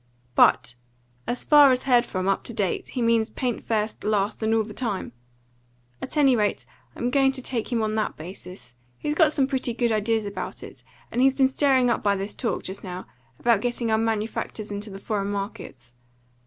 [0.33, 0.73] But,
[1.27, 4.63] as far as heard from, up to date, he means paint first, last, and all
[4.63, 5.11] the time.
[6.01, 8.73] At any rate, I'm going to take him on that basis.
[8.97, 12.33] He's got some pretty good ideas about it, and he's been stirred up by this
[12.33, 13.05] talk, just now,
[13.37, 15.93] about getting our manufactures into the foreign markets.